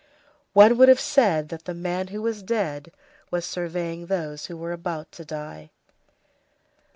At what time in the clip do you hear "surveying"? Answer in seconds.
3.45-4.07